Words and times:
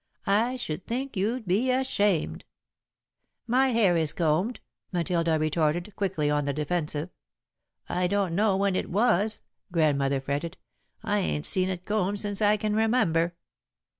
I 0.25 0.55
should 0.55 0.87
think 0.87 1.15
you'd 1.15 1.45
be 1.47 1.69
ashamed." 1.69 2.45
"My 3.45 3.67
hair 3.67 3.95
is 3.95 4.13
combed," 4.13 4.59
Matilda 4.91 5.37
retorted, 5.37 5.95
quickly 5.95 6.27
on 6.27 6.45
the 6.45 6.53
defensive. 6.53 7.11
"I 7.87 8.07
don't 8.07 8.33
know 8.33 8.57
when 8.57 8.75
it 8.75 8.89
was," 8.89 9.41
Grandmother 9.71 10.19
fretted. 10.19 10.57
"I 11.03 11.19
ain't 11.19 11.45
seen 11.45 11.69
it 11.69 11.85
combed 11.85 12.19
since 12.19 12.41
I 12.41 12.57
can 12.57 12.75
remember." 12.75 13.35